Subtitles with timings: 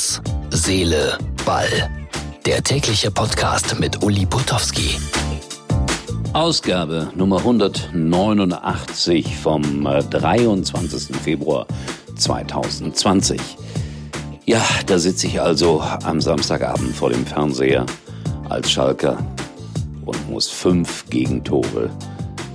[0.00, 1.90] Herz, Seele, Ball.
[2.46, 4.96] Der tägliche Podcast mit Uli Potowski.
[6.32, 11.10] Ausgabe Nummer 189 vom 23.
[11.10, 11.66] Äh, Februar
[12.16, 13.38] 2020.
[14.46, 17.84] Ja, da sitze ich also am Samstagabend vor dem Fernseher
[18.48, 19.18] als Schalker
[20.06, 21.90] und muss fünf Gegentore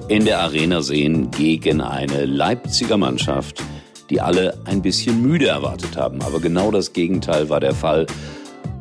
[0.08, 3.62] in der Arena sehen gegen eine Leipziger Mannschaft,
[4.10, 6.22] die alle ein bisschen müde erwartet haben.
[6.22, 8.06] Aber genau das Gegenteil war der Fall.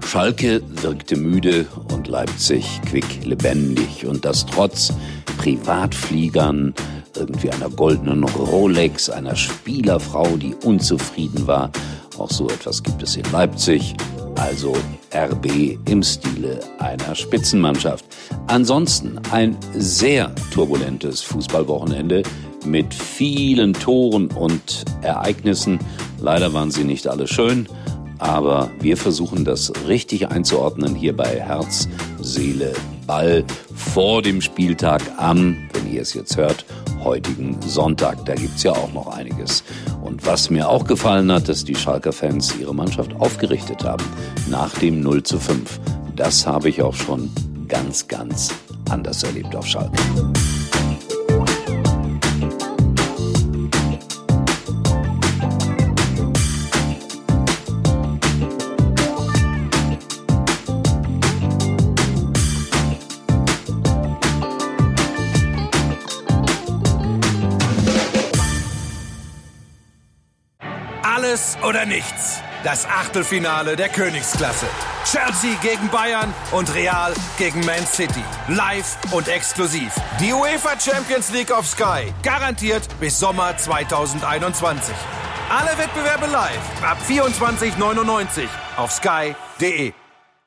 [0.04, 4.92] Schalke wirkte müde und Leipzig quick lebendig und das trotz
[5.38, 6.74] Privatfliegern,
[7.16, 11.70] irgendwie einer goldenen Rolex, einer Spielerfrau, die unzufrieden war.
[12.18, 13.94] Auch so etwas gibt es in Leipzig.
[14.36, 14.74] Also
[15.14, 18.04] RB im Stile einer Spitzenmannschaft.
[18.46, 22.22] Ansonsten ein sehr turbulentes Fußballwochenende
[22.64, 25.78] mit vielen Toren und Ereignissen.
[26.20, 27.68] Leider waren sie nicht alle schön,
[28.18, 31.88] aber wir versuchen das richtig einzuordnen hier bei Herz,
[32.20, 32.72] Seele,
[33.06, 33.44] Ball
[33.74, 36.64] vor dem Spieltag am, wenn ihr es jetzt hört,
[37.02, 38.24] heutigen Sonntag.
[38.24, 39.62] Da gibt's ja auch noch einiges.
[40.02, 44.04] Und was mir auch gefallen hat, dass die Schalker Fans ihre Mannschaft aufgerichtet haben
[44.48, 45.80] nach dem 0 zu 5.
[46.16, 47.30] Das habe ich auch schon
[47.68, 48.52] ganz, ganz
[48.88, 49.98] anders erlebt auf Schalke.
[71.34, 72.40] Alles oder nichts.
[72.62, 74.66] Das Achtelfinale der Königsklasse.
[75.04, 78.22] Chelsea gegen Bayern und Real gegen Man City.
[78.46, 79.92] Live und exklusiv.
[80.20, 82.12] Die UEFA Champions League of Sky.
[82.22, 84.94] Garantiert bis Sommer 2021.
[85.50, 89.92] Alle Wettbewerbe live ab 24,99 auf sky.de.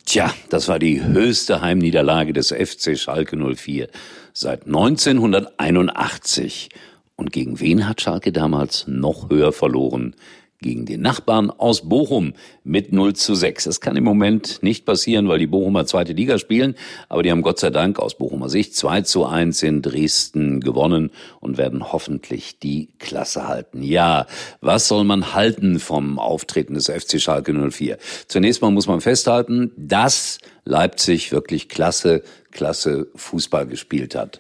[0.05, 3.89] Tja, das war die höchste Heimniederlage des FC Schalke 04
[4.31, 6.69] seit 1981.
[7.17, 10.15] Und gegen wen hat Schalke damals noch höher verloren?
[10.59, 13.65] Gegen den Nachbarn aus Bochum mit 0 zu 6.
[13.65, 16.75] Das kann im Moment nicht passieren, weil die Bochumer zweite Liga spielen,
[17.09, 21.11] aber die haben Gott sei Dank aus Bochumer Sicht 2 zu 1 in Dresden gewonnen
[21.39, 23.83] und werden hoffentlich die Klasse halten.
[23.83, 24.25] Ja,
[24.61, 27.97] was soll man halten vom Auftreten des FC Schalke 04?
[28.27, 34.39] Zunächst mal muss man festhalten, dass Leipzig wirklich klasse, klasse Fußball gespielt hat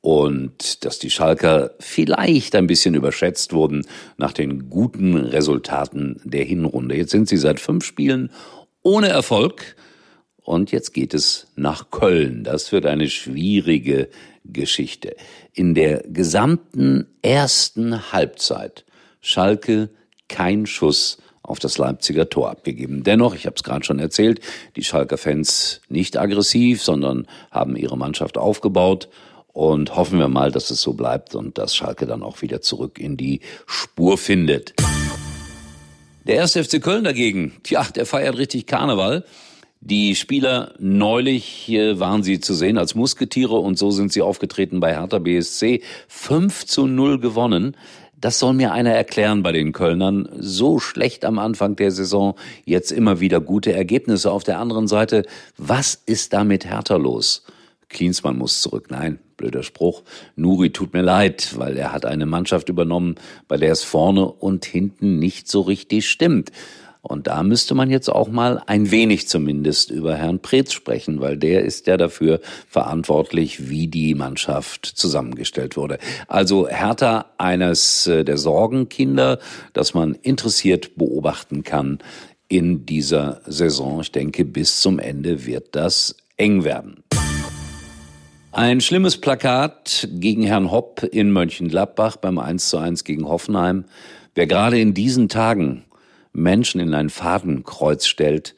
[0.00, 3.86] und dass die Schalker vielleicht ein bisschen überschätzt wurden
[4.16, 6.96] nach den guten Resultaten der Hinrunde.
[6.96, 8.30] Jetzt sind sie seit fünf Spielen
[8.82, 9.76] ohne Erfolg
[10.42, 12.44] und jetzt geht es nach Köln.
[12.44, 14.08] Das wird eine schwierige
[14.44, 15.16] Geschichte.
[15.52, 18.84] In der gesamten ersten Halbzeit
[19.20, 19.90] Schalke
[20.28, 23.02] kein Schuss auf das Leipziger Tor abgegeben.
[23.02, 24.40] Dennoch, ich habe es gerade schon erzählt,
[24.76, 29.08] die Schalker Fans nicht aggressiv, sondern haben ihre Mannschaft aufgebaut
[29.56, 32.98] und hoffen wir mal, dass es so bleibt und dass Schalke dann auch wieder zurück
[32.98, 34.74] in die Spur findet.
[36.26, 39.24] Der erste FC Köln dagegen, tja, der feiert richtig Karneval.
[39.80, 44.92] Die Spieler neulich waren sie zu sehen als Musketiere und so sind sie aufgetreten bei
[44.94, 45.82] Hertha BSC.
[46.08, 47.78] 5 zu 0 gewonnen.
[48.20, 50.28] Das soll mir einer erklären bei den Kölnern.
[50.38, 52.34] So schlecht am Anfang der Saison,
[52.66, 54.32] jetzt immer wieder gute Ergebnisse.
[54.32, 55.24] Auf der anderen Seite,
[55.56, 57.42] was ist da mit Hertha los?
[57.88, 58.86] Klinsmann muss zurück.
[58.90, 60.02] Nein, blöder Spruch.
[60.34, 63.16] Nuri tut mir leid, weil er hat eine Mannschaft übernommen,
[63.48, 66.50] bei der es vorne und hinten nicht so richtig stimmt.
[67.08, 71.36] Und da müsste man jetzt auch mal ein wenig zumindest über Herrn Preetz sprechen, weil
[71.36, 75.98] der ist ja dafür verantwortlich, wie die Mannschaft zusammengestellt wurde.
[76.26, 79.38] Also Hertha eines äh, der Sorgenkinder,
[79.72, 82.00] das man interessiert beobachten kann
[82.48, 84.00] in dieser Saison.
[84.00, 87.04] Ich denke, bis zum Ende wird das eng werden.
[88.56, 93.84] Ein schlimmes Plakat gegen Herrn Hopp in Mönchengladbach beim 1 zu 1 gegen Hoffenheim.
[94.34, 95.84] Wer gerade in diesen Tagen
[96.32, 98.54] Menschen in ein Fadenkreuz stellt,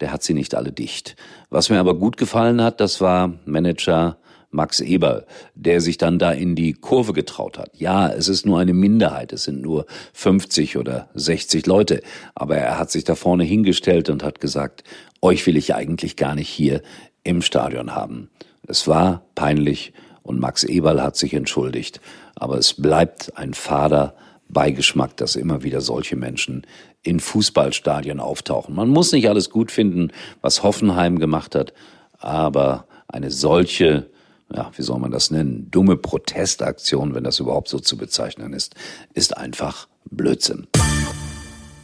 [0.00, 1.16] der hat sie nicht alle dicht.
[1.50, 4.16] Was mir aber gut gefallen hat, das war Manager
[4.50, 7.72] Max Eberl, der sich dann da in die Kurve getraut hat.
[7.74, 9.84] Ja, es ist nur eine Minderheit, es sind nur
[10.14, 12.00] 50 oder 60 Leute,
[12.34, 14.82] aber er hat sich da vorne hingestellt und hat gesagt,
[15.20, 16.80] euch will ich eigentlich gar nicht hier
[17.22, 18.30] im Stadion haben.
[18.66, 19.92] Es war peinlich
[20.22, 22.00] und Max Eberl hat sich entschuldigt.
[22.36, 24.14] Aber es bleibt ein fader
[24.48, 26.66] Beigeschmack, dass immer wieder solche Menschen
[27.02, 28.74] in Fußballstadien auftauchen.
[28.74, 31.72] Man muss nicht alles gut finden, was Hoffenheim gemacht hat,
[32.18, 34.10] aber eine solche,
[34.54, 38.74] ja, wie soll man das nennen, dumme Protestaktion, wenn das überhaupt so zu bezeichnen ist,
[39.14, 40.68] ist einfach Blödsinn.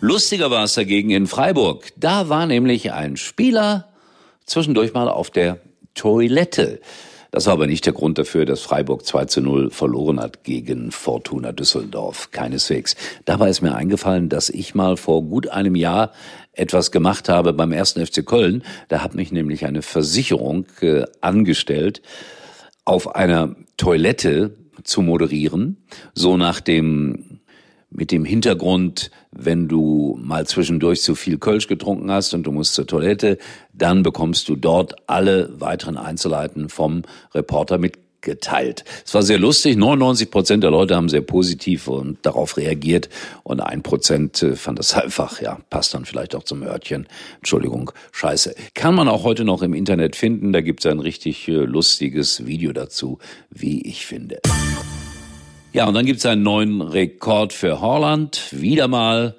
[0.01, 1.93] Lustiger war es dagegen in Freiburg.
[1.97, 3.89] Da war nämlich ein Spieler
[4.47, 5.59] zwischendurch mal auf der
[5.99, 6.81] Toilette.
[7.31, 10.93] Das war aber nicht der Grund dafür, dass Freiburg 2 zu 0 verloren hat gegen
[10.93, 12.31] Fortuna Düsseldorf.
[12.31, 12.97] Keineswegs.
[13.27, 16.13] Dabei ist mir eingefallen, dass ich mal vor gut einem Jahr
[16.53, 18.63] etwas gemacht habe beim ersten FC Köln.
[18.89, 22.01] Da hat mich nämlich eine Versicherung äh, angestellt,
[22.85, 25.77] auf einer Toilette zu moderieren.
[26.15, 27.41] So nach dem
[27.91, 32.75] mit dem Hintergrund, wenn du mal zwischendurch zu viel Kölsch getrunken hast und du musst
[32.75, 33.39] zur Toilette,
[33.73, 37.03] dann bekommst du dort alle weiteren Einzelheiten vom
[37.35, 38.85] Reporter mitgeteilt.
[39.07, 39.77] Es war sehr lustig.
[39.77, 43.09] 99 Prozent der Leute haben sehr positiv und darauf reagiert
[43.43, 47.07] und ein Prozent äh, fand das einfach, ja, passt dann vielleicht auch zum Örtchen.
[47.37, 48.55] Entschuldigung, scheiße.
[48.75, 50.53] Kann man auch heute noch im Internet finden.
[50.53, 53.19] Da gibt es ein richtig äh, lustiges Video dazu,
[53.51, 54.41] wie ich finde.
[55.79, 58.49] Ja, und dann gibt es einen neuen Rekord für Holland.
[58.51, 59.37] Wieder mal.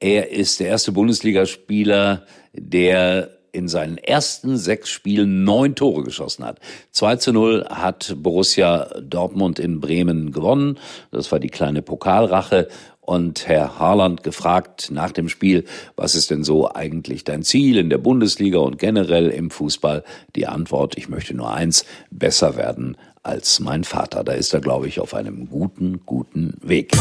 [0.00, 2.24] Er ist der erste Bundesligaspieler,
[2.54, 6.58] der in seinen ersten sechs Spielen neun Tore geschossen hat.
[6.92, 10.78] 2 zu 0 hat Borussia Dortmund in Bremen gewonnen.
[11.10, 12.68] Das war die kleine Pokalrache.
[13.02, 15.64] Und Herr Haaland gefragt nach dem Spiel,
[15.96, 20.02] was ist denn so eigentlich dein Ziel in der Bundesliga und generell im Fußball?
[20.34, 24.24] Die Antwort, ich möchte nur eins, besser werden als mein Vater.
[24.24, 26.92] Da ist er, glaube ich, auf einem guten, guten Weg.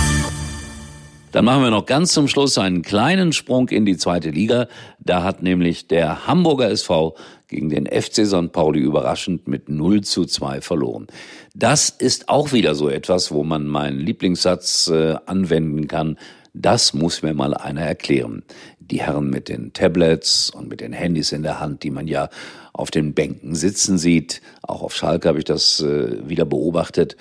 [1.31, 4.67] Dann machen wir noch ganz zum Schluss einen kleinen Sprung in die zweite Liga.
[4.99, 7.15] Da hat nämlich der Hamburger SV
[7.47, 8.51] gegen den FC St.
[8.51, 11.07] Pauli überraschend mit 0 zu 2 verloren.
[11.53, 16.17] Das ist auch wieder so etwas, wo man meinen Lieblingssatz äh, anwenden kann.
[16.53, 18.43] Das muss mir mal einer erklären.
[18.89, 22.29] Die Herren mit den Tablets und mit den Handys in der Hand, die man ja
[22.73, 27.17] auf den Bänken sitzen sieht, auch auf Schalke habe ich das äh, wieder beobachtet,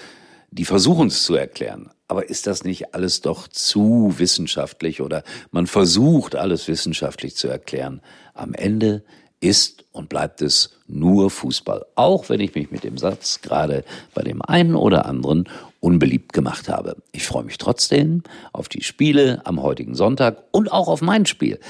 [0.50, 1.90] die versuchen es zu erklären.
[2.08, 8.00] Aber ist das nicht alles doch zu wissenschaftlich oder man versucht alles wissenschaftlich zu erklären?
[8.32, 9.02] Am Ende
[9.40, 11.84] ist und bleibt es nur Fußball.
[11.94, 13.84] Auch wenn ich mich mit dem Satz gerade
[14.14, 15.48] bei dem einen oder anderen
[15.86, 16.96] unbeliebt gemacht habe.
[17.12, 21.60] Ich freue mich trotzdem auf die Spiele am heutigen Sonntag und auch auf mein Spiel.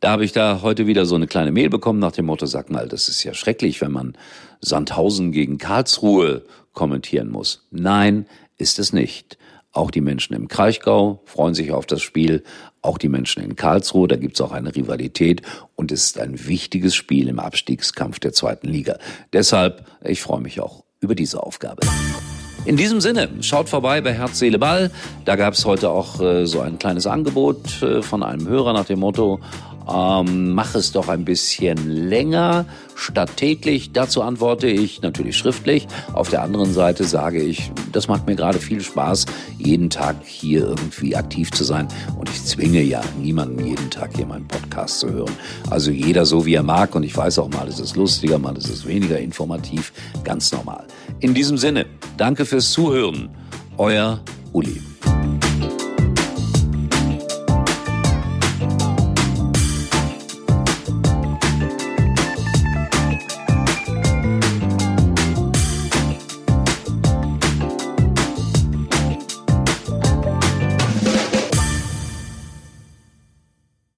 [0.00, 2.70] Da habe ich da heute wieder so eine kleine Mail bekommen nach dem Motto, sag
[2.70, 4.16] mal, das ist ja schrecklich, wenn man
[4.62, 7.66] Sandhausen gegen Karlsruhe kommentieren muss.
[7.70, 8.26] Nein,
[8.56, 9.36] ist es nicht.
[9.72, 12.44] Auch die Menschen im Kraichgau freuen sich auf das Spiel,
[12.80, 15.42] auch die Menschen in Karlsruhe, da gibt's auch eine Rivalität
[15.76, 18.98] und es ist ein wichtiges Spiel im Abstiegskampf der zweiten Liga.
[19.34, 21.86] Deshalb, ich freue mich auch über diese Aufgabe.
[22.68, 24.90] In diesem Sinne, schaut vorbei bei Herz, Seele, Ball.
[25.24, 28.84] Da gab es heute auch äh, so ein kleines Angebot äh, von einem Hörer nach
[28.84, 29.40] dem Motto,
[29.90, 33.92] ähm, mach es doch ein bisschen länger statt täglich.
[33.92, 35.88] Dazu antworte ich natürlich schriftlich.
[36.12, 39.24] Auf der anderen Seite sage ich, das macht mir gerade viel Spaß,
[39.56, 41.88] jeden Tag hier irgendwie aktiv zu sein.
[42.18, 45.32] Und ich zwinge ja niemanden jeden Tag hier meinen Podcast zu hören.
[45.70, 46.94] Also jeder so wie er mag.
[46.94, 49.92] Und ich weiß auch mal, ist es lustiger, mal ist es weniger informativ.
[50.22, 50.84] Ganz normal.
[51.20, 51.86] In diesem Sinne,
[52.18, 53.30] danke fürs Zuhören.
[53.78, 54.20] Euer
[54.52, 54.80] Uli.